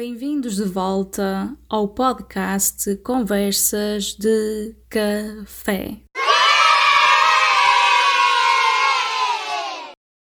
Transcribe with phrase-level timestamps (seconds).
[0.00, 5.96] Bem-vindos de volta ao podcast Conversas de Café.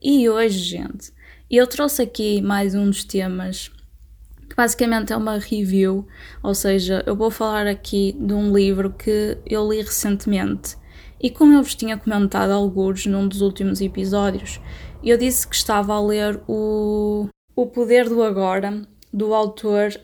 [0.00, 1.12] E hoje, gente,
[1.50, 3.70] eu trouxe aqui mais um dos temas
[4.48, 6.08] que basicamente é uma review,
[6.43, 10.74] ou seja, eu vou falar aqui de um livro que eu li recentemente.
[11.20, 14.59] E como eu vos tinha comentado alguns num dos últimos episódios,
[15.04, 19.98] eu disse que estava a ler o O Poder do Agora, do autor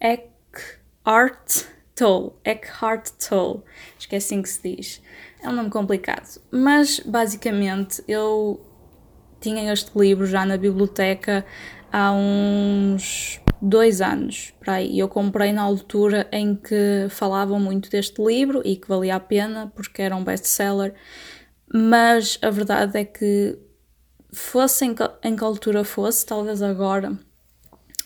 [0.00, 1.64] Eckhart
[1.96, 2.32] Tolle.
[2.44, 3.64] Eckhart Tolle,
[3.96, 5.02] acho que é assim que se diz.
[5.42, 8.64] É um nome complicado, mas basicamente eu
[9.40, 11.44] tinha este livro já na biblioteca
[11.92, 14.96] há uns dois anos para aí.
[14.96, 19.72] Eu comprei na altura em que falavam muito deste livro e que valia a pena
[19.74, 20.94] porque era um best-seller,
[21.74, 23.58] mas a verdade é que
[24.32, 27.18] fosse em que, em que altura fosse, talvez agora,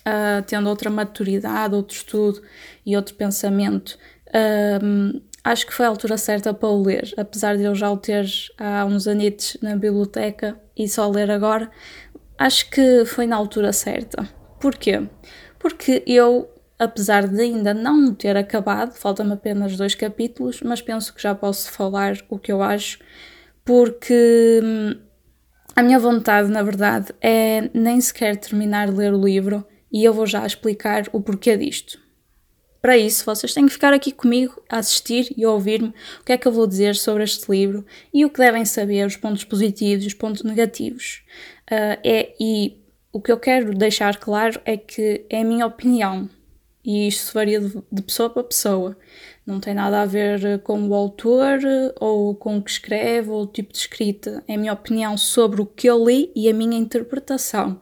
[0.06, 2.42] uh, tendo outra maturidade, outro estudo
[2.84, 7.64] e outro pensamento, uh, acho que foi a altura certa para o ler, apesar de
[7.64, 8.26] eu já o ter
[8.58, 11.70] há uns anitos na biblioteca e só ler agora,
[12.38, 14.28] acho que foi na altura certa.
[14.60, 15.02] Porquê?
[15.58, 21.22] Porque eu, apesar de ainda não ter acabado, faltam-me apenas dois capítulos, mas penso que
[21.22, 22.98] já posso falar o que eu acho,
[23.64, 24.94] porque hum,
[25.74, 30.14] a minha vontade, na verdade, é nem sequer terminar de ler o livro e eu
[30.14, 32.00] vou já explicar o porquê disto.
[32.80, 35.90] Para isso, vocês têm que ficar aqui comigo a assistir e a ouvir-me
[36.20, 39.06] o que é que eu vou dizer sobre este livro e o que devem saber,
[39.06, 41.22] os pontos positivos e os pontos negativos.
[41.70, 42.76] Uh, é, e
[43.12, 46.28] o que eu quero deixar claro é que é a minha opinião
[46.84, 48.96] e isto varia de, pessoa para pessoa.
[49.46, 51.60] Não tem nada a ver com o autor
[52.00, 54.42] ou com o que escreve ou o tipo de escrita.
[54.48, 57.80] É a minha opinião sobre o que eu li e a minha interpretação.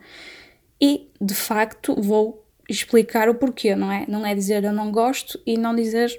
[0.81, 4.07] E, de facto, vou explicar o porquê, não é?
[4.09, 6.19] Não é dizer eu não gosto e não dizer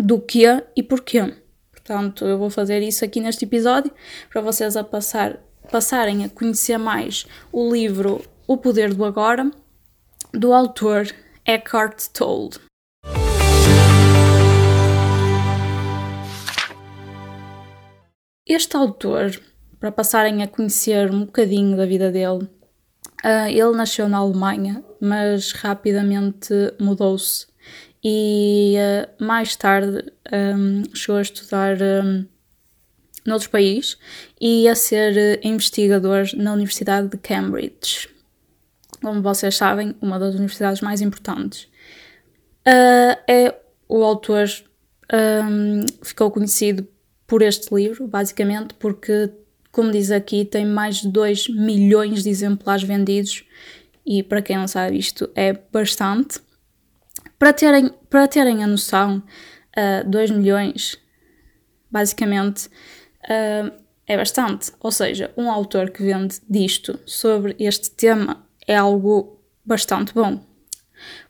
[0.00, 0.44] do que
[0.74, 1.34] e porquê.
[1.70, 3.92] Portanto, eu vou fazer isso aqui neste episódio
[4.30, 5.38] para vocês a passar,
[5.70, 9.50] passarem a conhecer mais o livro O Poder do Agora,
[10.32, 11.08] do autor
[11.44, 12.50] Eckhart Tolle.
[18.46, 19.40] Este autor,
[19.78, 22.48] para passarem a conhecer um bocadinho da vida dele,
[23.24, 27.46] Uh, ele nasceu na Alemanha, mas rapidamente mudou-se
[28.04, 32.26] e uh, mais tarde um, chegou a estudar um,
[33.24, 33.96] noutro país
[34.40, 38.08] e a ser investigador na Universidade de Cambridge.
[39.00, 41.64] Como vocês sabem, uma das universidades mais importantes.
[42.66, 43.54] Uh, é
[43.88, 44.48] o autor
[45.12, 46.86] um, ficou conhecido
[47.26, 49.30] por este livro, basicamente porque
[49.72, 53.44] como diz aqui, tem mais de 2 milhões de exemplares vendidos
[54.04, 56.38] e para quem não sabe isto é bastante.
[57.38, 60.98] Para terem, para terem a noção, uh, ah, 2 milhões
[61.90, 63.72] basicamente uh,
[64.06, 64.72] é bastante.
[64.78, 70.51] Ou seja, um autor que vende disto sobre este tema é algo bastante bom.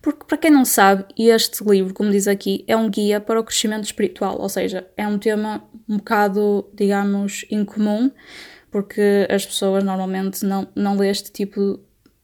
[0.01, 3.45] Porque, para quem não sabe, este livro, como diz aqui, é um guia para o
[3.45, 8.11] crescimento espiritual, ou seja, é um tema um bocado, digamos, incomum,
[8.71, 11.79] porque as pessoas normalmente não, não lêem este tipo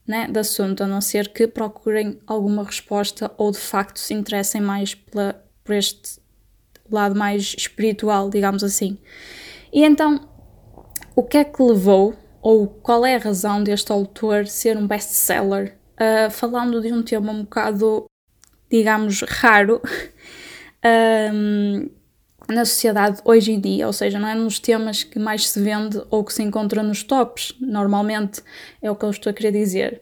[0.07, 4.59] né, de assunto, a não ser que procurem alguma resposta ou de facto se interessem
[4.59, 6.19] mais pela, por este
[6.89, 8.97] lado mais espiritual, digamos assim.
[9.71, 10.27] E então,
[11.15, 15.77] o que é que levou, ou qual é a razão deste autor ser um best-seller
[15.99, 18.05] uh, falando de um tema um bocado,
[18.69, 19.81] digamos, raro
[21.33, 21.89] um,
[22.47, 26.01] na sociedade hoje em dia, ou seja, não é nos temas que mais se vende
[26.09, 28.41] ou que se encontra nos tops, normalmente
[28.81, 30.01] é o que eu estou a querer dizer.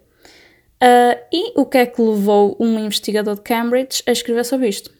[0.82, 4.92] Uh, e o que é que levou um investigador de Cambridge a escrever sobre isto?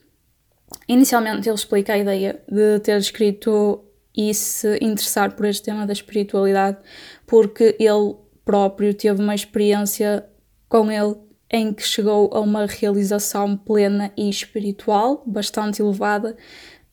[0.88, 3.84] Inicialmente ele explica a ideia de ter escrito
[4.14, 6.78] e se interessar por este tema da espiritualidade,
[7.26, 10.26] porque ele próprio teve uma experiência
[10.68, 11.16] com ele
[11.50, 16.36] em que chegou a uma realização plena e espiritual bastante elevada,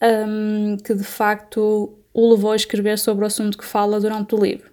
[0.02, 4.42] um, que de facto o levou a escrever sobre o assunto que fala durante o
[4.42, 4.72] livro.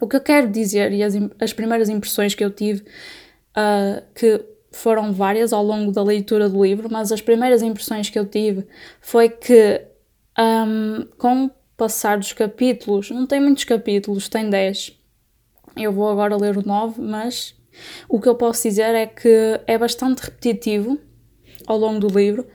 [0.00, 2.82] O que eu quero dizer, e as, as primeiras impressões que eu tive,
[3.56, 8.18] uh, que foram várias ao longo da leitura do livro, mas as primeiras impressões que
[8.18, 8.66] eu tive
[9.00, 9.82] foi que,
[10.38, 14.98] um, com o passar dos capítulos, não tem muitos capítulos, tem 10.
[15.76, 17.54] Eu vou agora ler o 9, mas
[18.08, 20.98] o que eu posso dizer é que é bastante repetitivo
[21.66, 22.46] ao longo do livro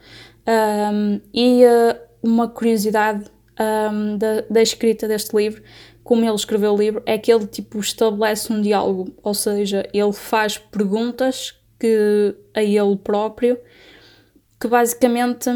[0.48, 3.26] um, e uh, uma curiosidade
[3.60, 5.62] um, da, da, escrita deste livro,
[6.04, 10.14] como ele escreveu o livro, é que ele tipo estabelece um diálogo, ou seja, ele
[10.14, 13.58] faz perguntas que a ele próprio,
[14.60, 15.50] que basicamente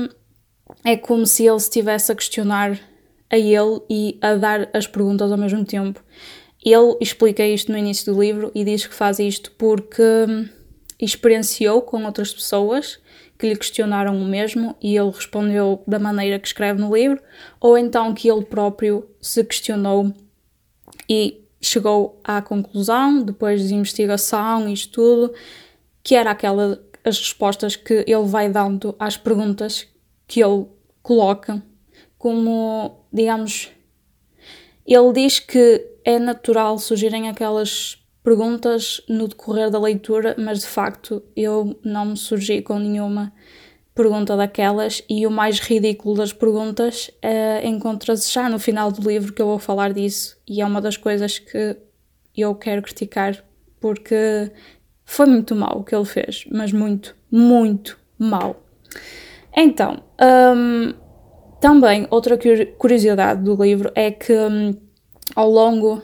[0.83, 2.79] é como se ele estivesse a questionar
[3.29, 6.03] a ele e a dar as perguntas ao mesmo tempo.
[6.65, 10.03] Ele explica isto no início do livro e diz que faz isto porque
[10.99, 12.99] experienciou com outras pessoas
[13.37, 17.21] que lhe questionaram o mesmo e ele respondeu da maneira que escreve no livro,
[17.59, 20.11] ou então que ele próprio se questionou
[21.07, 25.33] e chegou à conclusão, depois de investigação e estudo,
[26.01, 29.87] que era aquela as respostas que ele vai dando às perguntas
[30.25, 30.65] que ele
[31.03, 31.61] coloca,
[32.17, 33.69] como, digamos,
[34.87, 41.21] ele diz que é natural surgirem aquelas perguntas no decorrer da leitura, mas de facto
[41.35, 43.33] eu não me surgi com nenhuma
[43.93, 49.33] pergunta daquelas e o mais ridículo das perguntas uh, encontra-se já no final do livro
[49.33, 51.77] que eu vou falar disso e é uma das coisas que
[52.35, 53.43] eu quero criticar
[53.79, 54.51] porque
[55.05, 58.61] foi muito mal o que ele fez, mas muito, muito mal.
[59.55, 60.03] Então,
[60.55, 60.93] um,
[61.61, 62.37] também outra
[62.77, 64.73] curiosidade do livro é que um,
[65.35, 66.01] ao longo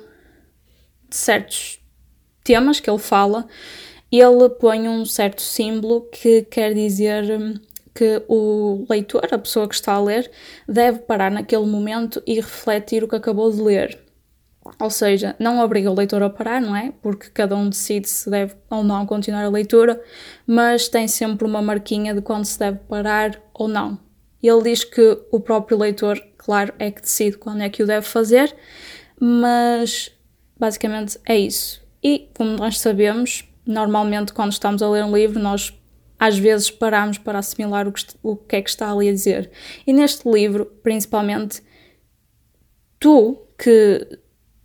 [1.09, 1.79] de certos
[2.43, 3.47] temas que ele fala,
[4.11, 7.53] ele põe um certo símbolo que quer dizer hum,
[7.95, 10.29] que o leitor, a pessoa que está a ler,
[10.67, 13.99] deve parar naquele momento e refletir o que acabou de ler.
[14.79, 16.93] Ou seja, não obriga o leitor a parar, não é?
[17.01, 20.01] Porque cada um decide se deve ou não continuar a leitura,
[20.45, 23.97] mas tem sempre uma marquinha de quando se deve parar ou não.
[24.41, 28.05] Ele diz que o próprio leitor, claro, é que decide quando é que o deve
[28.05, 28.55] fazer,
[29.23, 30.11] mas
[30.59, 31.79] basicamente é isso.
[32.03, 35.71] E como nós sabemos, normalmente quando estamos a ler um livro, nós
[36.19, 39.51] às vezes paramos para assimilar o que, o que é que está ali a dizer.
[39.85, 41.61] E neste livro, principalmente,
[42.99, 44.19] tu que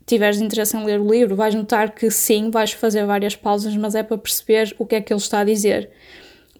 [0.06, 3.94] tiveres interesse em ler o livro, vais notar que sim, vais fazer várias pausas, mas
[3.94, 5.90] é para perceber o que é que ele está a dizer.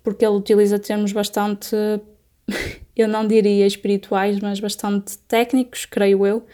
[0.02, 1.74] Porque ele utiliza termos bastante,
[2.94, 6.46] eu não diria espirituais, mas bastante técnicos, creio eu,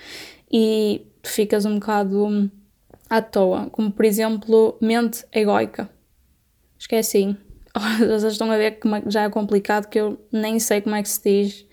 [0.50, 2.51] e tu ficas um bocado
[3.09, 3.69] à toa.
[3.71, 5.89] Como por exemplo, mente egoica.
[6.89, 7.37] Que é assim.
[7.99, 11.03] Vocês estão a ver que é já é complicado, que eu nem sei como é
[11.03, 11.67] que se diz.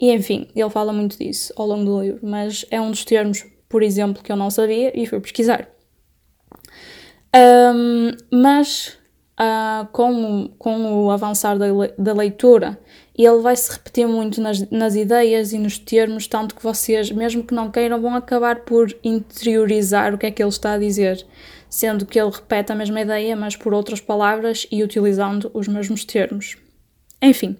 [0.00, 3.44] E enfim, ele fala muito disso ao longo do livro, mas é um dos termos
[3.68, 5.68] por exemplo, que eu não sabia e fui pesquisar.
[7.36, 8.98] Um, mas
[9.38, 11.66] uh, com, com o avançar da,
[11.98, 12.80] da leitura,
[13.26, 17.42] ele vai se repetir muito nas, nas ideias e nos termos, tanto que vocês, mesmo
[17.42, 21.26] que não queiram, vão acabar por interiorizar o que é que ele está a dizer,
[21.68, 26.04] sendo que ele repete a mesma ideia, mas por outras palavras e utilizando os mesmos
[26.04, 26.56] termos.
[27.20, 27.56] Enfim,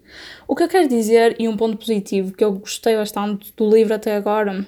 [0.46, 3.92] o que eu quero dizer, e um ponto positivo que eu gostei bastante do livro
[3.94, 4.64] até agora,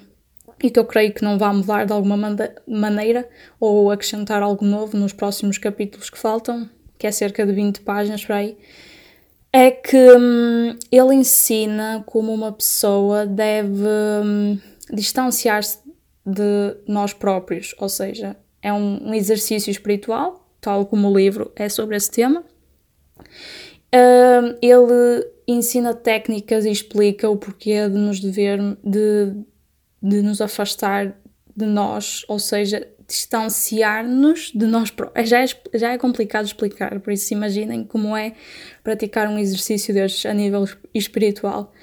[0.61, 2.17] e que eu creio que não vai mudar de alguma
[2.67, 3.27] maneira
[3.59, 8.23] ou acrescentar algo novo nos próximos capítulos que faltam, que é cerca de 20 páginas
[8.23, 8.57] por aí,
[9.53, 13.87] é que hum, ele ensina como uma pessoa deve
[14.23, 14.59] hum,
[14.91, 15.79] distanciar-se
[16.25, 21.67] de nós próprios, ou seja, é um, um, exercício espiritual, tal como o livro é
[21.67, 22.43] sobre esse tema.
[23.93, 29.35] Hum, ele ensina técnicas e explica o porquê de nos dever de
[30.01, 31.15] de nos afastar
[31.55, 35.27] de nós, ou seja, distanciar-nos de nós próprios.
[35.27, 38.33] Já é, já é complicado explicar, por isso imaginem como é
[38.81, 41.73] praticar um exercício destes a nível espiritual.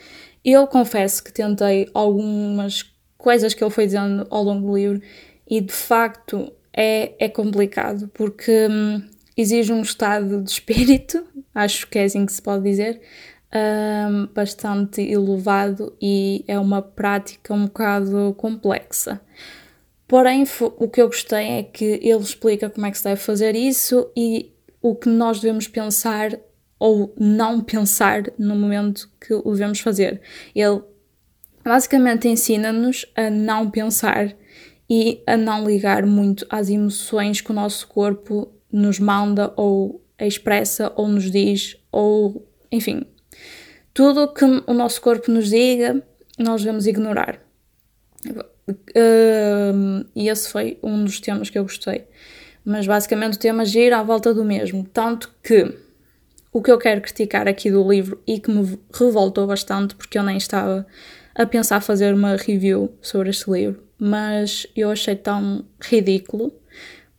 [0.43, 5.03] Eu confesso que tentei algumas coisas que ele foi dizendo ao longo do livro
[5.47, 9.03] e de facto é, é complicado porque hum,
[9.37, 11.23] exige um estado de espírito,
[11.55, 13.03] acho que é assim que se pode dizer,
[13.55, 19.21] um, bastante elevado e é uma prática um bocado complexa.
[20.09, 20.45] Porém,
[20.79, 24.11] o que eu gostei é que ele explica como é que se deve fazer isso
[24.17, 24.51] e
[24.83, 26.37] o que nós devemos pensar
[26.79, 30.21] ou não pensar no momento que o devemos fazer.
[30.55, 30.83] Ele
[31.63, 34.35] basicamente ensina-nos a não pensar
[34.89, 40.93] e a não ligar muito às emoções que o nosso corpo nos manda ou expressa
[40.97, 43.07] ou nos diz ou enfim
[43.99, 46.01] tudo o que o nosso corpo nos diga,
[46.39, 47.41] nós devemos ignorar.
[50.15, 52.07] E esse foi um dos temas que eu gostei.
[52.65, 54.85] Mas basicamente o tema gira à volta do mesmo.
[54.93, 55.75] Tanto que
[56.53, 60.23] o que eu quero criticar aqui do livro e que me revoltou bastante, porque eu
[60.23, 60.87] nem estava
[61.35, 66.53] a pensar fazer uma review sobre este livro, mas eu achei tão ridículo,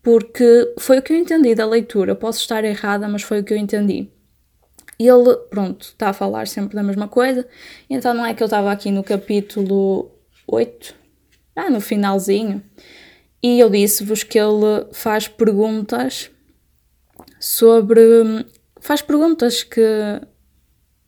[0.03, 2.15] porque foi o que eu entendi da leitura.
[2.15, 4.10] Posso estar errada, mas foi o que eu entendi.
[5.00, 7.48] Ele, pronto, está a falar sempre da mesma coisa.
[7.89, 10.12] Então não é que eu estava aqui no capítulo
[10.46, 10.94] 8,
[11.66, 12.63] ah, no finalzinho,
[13.42, 16.30] e eu disse-vos que ele faz perguntas
[17.39, 18.01] sobre
[18.82, 19.82] faz perguntas que,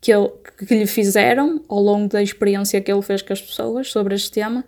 [0.00, 0.30] que, ele,
[0.66, 4.30] que lhe fizeram ao longo da experiência que ele fez com as pessoas sobre este
[4.30, 4.64] tema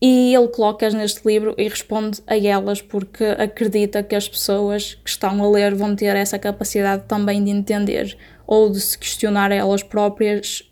[0.00, 5.08] e ele coloca-as neste livro e responde a elas porque acredita que as pessoas que
[5.08, 9.84] estão a ler vão ter essa capacidade também de entender ou de se questionar elas
[9.84, 10.68] próprias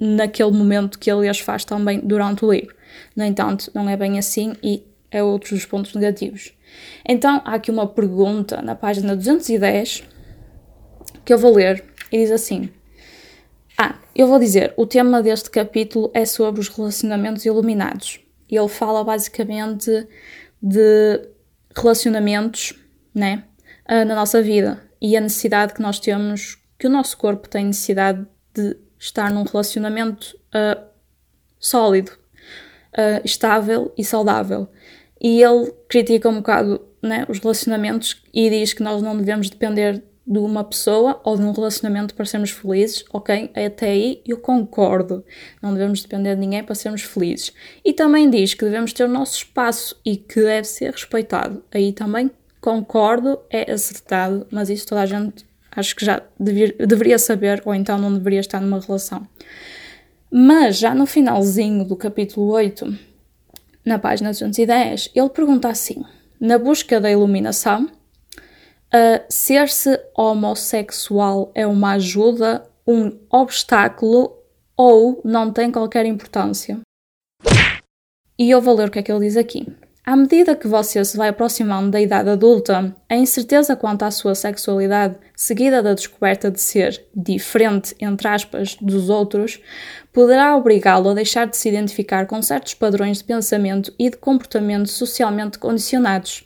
[0.00, 2.74] naquele momento que ele as faz também durante o livro.
[3.14, 6.52] No entanto, não é bem assim e é outro dos pontos negativos.
[7.06, 10.04] Então, há aqui uma pergunta na página 210
[11.24, 12.70] que eu vou ler e diz assim:
[13.76, 18.20] Ah, eu vou dizer, o tema deste capítulo é sobre os relacionamentos iluminados.
[18.48, 20.06] Ele fala basicamente
[20.62, 21.28] de
[21.74, 22.74] relacionamentos,
[23.14, 23.44] né,
[23.86, 27.66] ah, na nossa vida e a necessidade que nós temos, que o nosso corpo tem
[27.66, 30.80] necessidade de estar num relacionamento uh,
[31.58, 32.12] sólido,
[32.94, 34.68] uh, estável e saudável.
[35.20, 40.02] E ele critica um bocado né, os relacionamentos e diz que nós não devemos depender
[40.24, 43.50] de uma pessoa ou de um relacionamento para sermos felizes, ok?
[43.54, 45.24] Até aí eu concordo.
[45.60, 47.52] Não devemos depender de ninguém para sermos felizes.
[47.84, 51.64] E também diz que devemos ter o nosso espaço e que deve ser respeitado.
[51.72, 52.30] Aí também
[52.60, 55.44] concordo, é acertado, mas isso toda a gente
[55.74, 59.26] acho que já deveria saber, ou então não deveria estar numa relação.
[60.34, 62.98] Mas já no finalzinho do capítulo 8,
[63.84, 66.02] na página 210, ele pergunta assim:
[66.40, 74.34] na busca da iluminação, uh, ser-se homossexual é uma ajuda, um obstáculo
[74.74, 76.80] ou não tem qualquer importância?
[78.38, 79.66] E eu vou ler o que é que ele diz aqui.
[80.04, 84.34] À medida que você se vai aproximando da idade adulta, a incerteza quanto à sua
[84.34, 89.60] sexualidade, seguida da descoberta de ser diferente, entre aspas, dos outros,
[90.12, 94.88] poderá obrigá-lo a deixar de se identificar com certos padrões de pensamento e de comportamento
[94.88, 96.44] socialmente condicionados.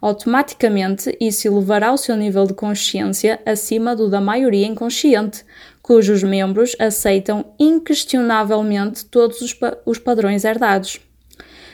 [0.00, 5.44] Automaticamente, isso elevará o seu nível de consciência acima do da maioria inconsciente,
[5.82, 11.00] cujos membros aceitam inquestionavelmente todos os, pa os padrões herdados.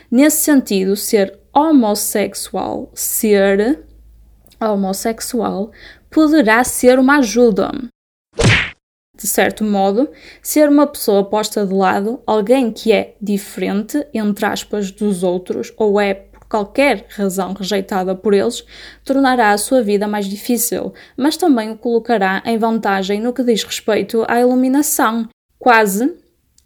[0.09, 3.85] Nesse sentido, ser homossexual, ser
[4.59, 5.71] homossexual,
[6.09, 7.71] poderá ser uma ajuda.
[9.21, 10.09] De certo modo,
[10.41, 16.01] ser uma pessoa posta de lado, alguém que é diferente, entre aspas, dos outros, ou
[16.01, 18.65] é por qualquer razão rejeitada por eles,
[19.05, 23.63] tornará a sua vida mais difícil, mas também o colocará em vantagem no que diz
[23.63, 26.11] respeito à iluminação, quase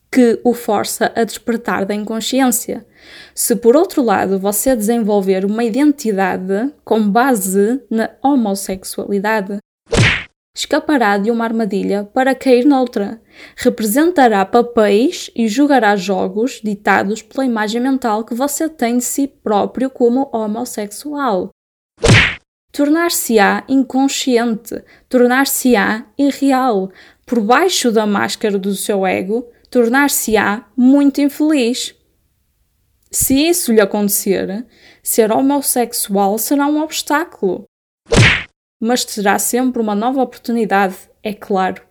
[0.10, 2.86] que o força a despertar da inconsciência.
[3.34, 9.58] Se por outro lado você desenvolver uma identidade com base na homossexualidade,
[10.56, 13.22] escapará de uma armadilha para cair noutra,
[13.58, 19.90] representará papéis e jogará jogos ditados pela imagem mental que você tem de si próprio
[19.90, 21.50] como homossexual.
[22.72, 26.90] Tornar-se-á inconsciente, tornar-se-á irreal,
[27.26, 31.96] por baixo da máscara do seu ego, tornar-se-á muito infeliz.
[33.12, 34.66] Se isso lhe acontecer,
[35.02, 37.66] ser homossexual será um obstáculo.
[38.80, 41.82] Mas terá sempre uma nova oportunidade, é claro.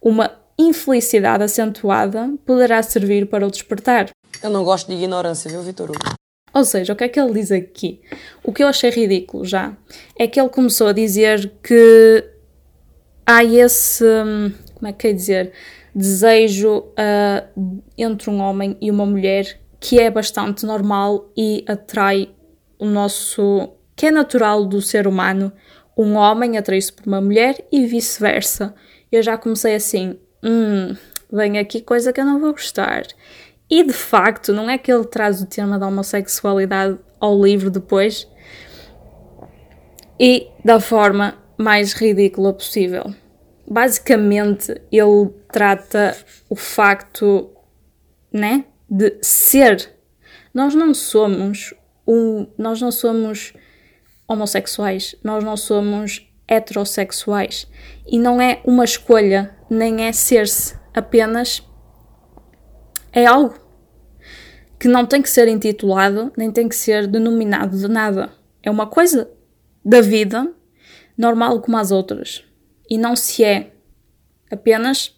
[0.00, 4.10] Uma infelicidade acentuada poderá servir para o despertar.
[4.42, 6.14] Eu não gosto de ignorância, viu, Vitor Hugo?
[6.52, 8.00] Ou seja, o que é que ele diz aqui?
[8.42, 9.76] O que eu achei ridículo já
[10.16, 12.24] é que ele começou a dizer que
[13.26, 14.04] há esse.
[14.04, 15.52] Hum, como é que quer dizer?
[15.94, 22.30] desejo uh, entre um homem e uma mulher que é bastante normal e atrai
[22.78, 23.70] o nosso.
[23.94, 25.52] que é natural do ser humano.
[25.96, 28.74] Um homem atrai-se por uma mulher e vice-versa.
[29.10, 30.96] Eu já comecei assim, hum,
[31.32, 33.04] vem aqui coisa que eu não vou gostar.
[33.70, 38.28] E de facto, não é que ele traz o tema da homossexualidade ao livro depois
[40.18, 43.14] e da forma mais ridícula possível
[43.66, 46.16] basicamente ele trata
[46.48, 47.50] o facto,
[48.32, 49.94] né, de ser.
[50.52, 51.74] Nós não somos
[52.06, 53.54] um, nós não somos
[54.26, 57.66] homossexuais, nós não somos heterossexuais
[58.06, 61.62] e não é uma escolha, nem é ser-se, apenas
[63.12, 63.54] é algo
[64.78, 68.32] que não tem que ser intitulado, nem tem que ser denominado de nada.
[68.62, 69.30] É uma coisa
[69.84, 70.52] da vida
[71.16, 72.44] normal como as outras
[72.88, 73.72] e não se é.
[74.50, 75.14] Apenas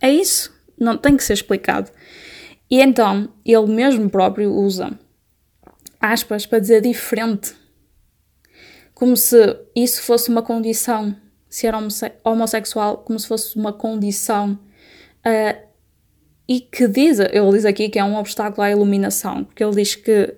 [0.00, 0.54] é isso.
[0.78, 1.90] Não tem que ser explicado.
[2.70, 4.98] E então ele mesmo próprio usa
[6.00, 7.54] aspas para dizer diferente.
[8.96, 9.36] Como se
[9.76, 11.14] isso fosse uma condição.
[11.50, 11.74] Ser
[12.24, 14.58] homossexual, como se fosse uma condição.
[15.18, 15.66] Uh,
[16.48, 19.96] e que diz, ele diz aqui que é um obstáculo à iluminação, porque ele diz
[19.96, 20.34] que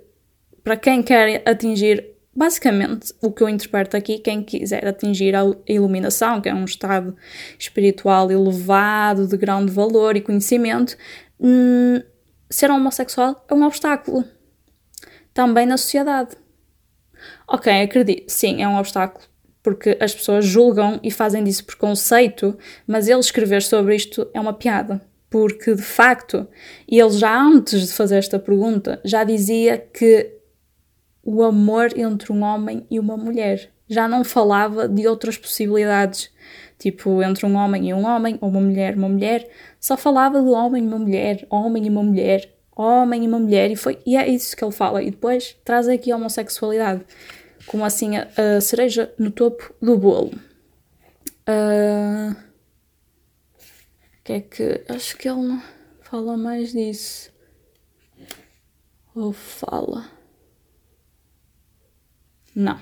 [0.65, 6.41] para quem quer atingir Basicamente, o que eu interpreto aqui, quem quiser atingir a iluminação,
[6.41, 7.17] que é um estado
[7.59, 10.97] espiritual elevado, de grande valor e conhecimento,
[11.41, 12.01] hum,
[12.49, 14.25] ser homossexual é um obstáculo.
[15.35, 16.37] Também na sociedade.
[17.47, 19.25] Ok, acredito, sim, é um obstáculo,
[19.63, 22.57] porque as pessoas julgam e fazem disso preconceito,
[22.87, 25.01] mas ele escrever sobre isto é uma piada.
[25.31, 26.49] Porque, de facto,
[26.89, 30.39] ele já antes de fazer esta pergunta, já dizia que
[31.23, 33.71] o amor entre um homem e uma mulher.
[33.87, 36.31] Já não falava de outras possibilidades,
[36.79, 39.47] tipo entre um homem e um homem, ou uma mulher e uma mulher.
[39.79, 43.71] Só falava de homem e uma mulher, homem e uma mulher, homem e uma mulher,
[43.71, 45.03] e, foi, e é isso que ele fala.
[45.03, 47.03] E depois traz aqui a homossexualidade,
[47.67, 50.33] como assim a, a cereja no topo do bolo.
[51.49, 52.37] Uh,
[54.29, 54.85] que é que.
[54.89, 55.63] Acho que ele não
[56.03, 57.33] fala mais disso.
[59.15, 60.05] Ou fala.
[62.55, 62.79] Não.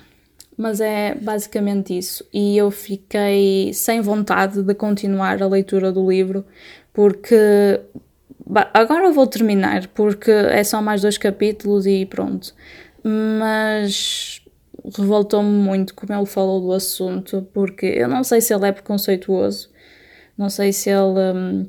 [0.56, 2.26] Mas é basicamente isso.
[2.32, 6.44] E eu fiquei sem vontade de continuar a leitura do livro,
[6.92, 7.80] porque.
[8.72, 12.54] Agora vou terminar, porque é só mais dois capítulos e pronto.
[13.02, 14.42] Mas
[14.96, 19.68] revoltou-me muito como ele falou do assunto, porque eu não sei se ele é preconceituoso,
[20.38, 21.68] não sei se ele hum,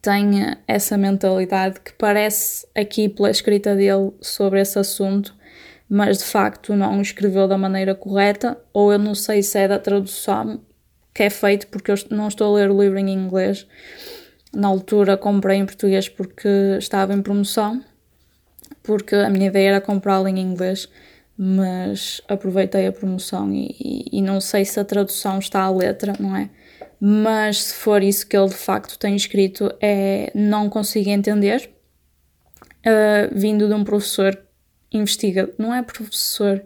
[0.00, 5.34] tem essa mentalidade que parece aqui pela escrita dele sobre esse assunto
[5.88, 9.78] mas de facto não escreveu da maneira correta, ou eu não sei se é da
[9.78, 10.60] tradução
[11.14, 13.66] que é feito, porque eu não estou a ler o livro em inglês.
[14.54, 17.82] Na altura comprei em português porque estava em promoção,
[18.82, 20.88] porque a minha ideia era comprá-lo em inglês,
[21.36, 26.12] mas aproveitei a promoção e, e, e, não sei se a tradução está à letra,
[26.20, 26.48] não é?
[27.00, 31.70] Mas se for isso que ele de facto tem escrito, é não consigo entender.
[32.86, 34.38] Uh, vindo de um professor
[34.92, 36.64] investiga, não é professor.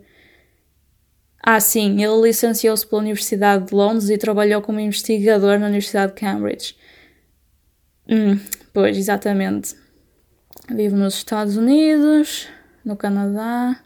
[1.42, 6.20] Ah, sim, ele licenciou-se pela Universidade de Londres e trabalhou como investigador na Universidade de
[6.20, 6.76] Cambridge.
[8.08, 8.40] Hum,
[8.72, 9.76] pois, exatamente.
[10.70, 12.48] Vive nos Estados Unidos,
[12.84, 13.80] no Canadá.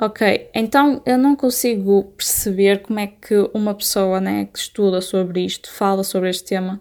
[0.00, 5.44] Ok, então eu não consigo perceber como é que uma pessoa né, que estuda sobre
[5.44, 6.80] isto, fala sobre este tema,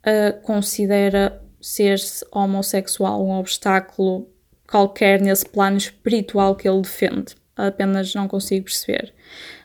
[0.00, 4.28] uh, considera ser-se homossexual um obstáculo
[4.66, 7.36] qualquer nesse plano espiritual que ele defende.
[7.56, 9.12] Apenas não consigo perceber.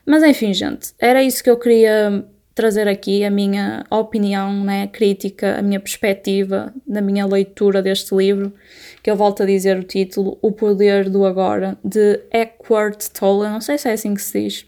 [0.06, 2.24] Mas enfim, gente, era isso que eu queria
[2.56, 8.54] trazer aqui, a minha opinião né, crítica, a minha perspectiva na minha leitura deste livro,
[9.04, 13.60] que eu volto a dizer o título, O Poder do Agora, de Eckhart Tolle, não
[13.60, 14.66] sei se é assim que se diz,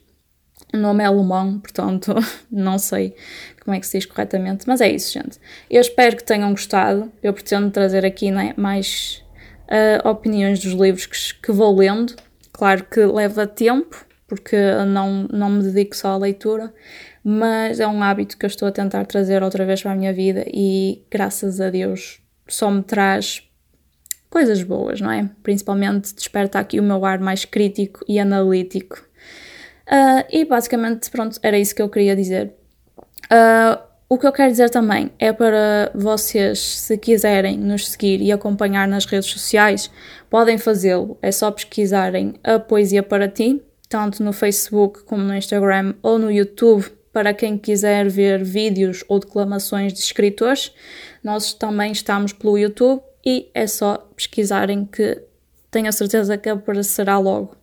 [0.73, 2.13] o nome é alemão, portanto
[2.52, 3.15] não sei
[3.63, 5.39] como é que se diz corretamente, mas é isso, gente.
[5.69, 9.23] Eu espero que tenham gostado, eu pretendo trazer aqui né, mais
[9.63, 12.15] uh, opiniões dos livros que, que vou lendo.
[12.52, 16.74] Claro que leva tempo, porque não, não me dedico só à leitura,
[17.24, 20.13] mas é um hábito que eu estou a tentar trazer outra vez para a minha
[20.13, 23.44] vida e graças a Deus só me traz
[24.30, 25.30] coisas boas, não é?
[25.42, 29.04] Principalmente desperta aqui o meu ar mais crítico e analítico.
[29.88, 32.54] Uh, e basicamente, pronto, era isso que eu queria dizer.
[33.32, 38.32] Uh, o que eu quero dizer também é para vocês, se quiserem nos seguir e
[38.32, 39.92] acompanhar nas redes sociais,
[40.30, 41.18] podem fazê-lo.
[41.22, 46.32] É só pesquisarem a Poesia para Ti, tanto no Facebook como no Instagram ou no
[46.32, 50.71] YouTube, para quem quiser ver vídeos ou declamações de escritores.
[51.23, 55.21] Nós também estamos pelo YouTube e é só pesquisarem que
[55.71, 57.56] tenho a certeza que aparecerá logo.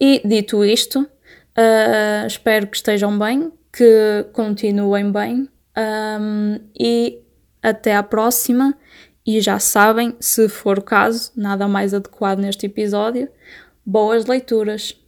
[0.00, 7.22] E dito isto, uh, espero que estejam bem, que continuem bem um, e
[7.62, 8.74] até à próxima.
[9.26, 13.28] E já sabem, se for o caso, nada mais adequado neste episódio,
[13.90, 14.99] boas leituras!